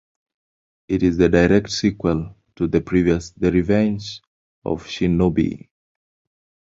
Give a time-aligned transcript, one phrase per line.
[0.87, 4.21] It is the direct sequel to the previous "The Revenge
[4.65, 5.69] of Shinobi".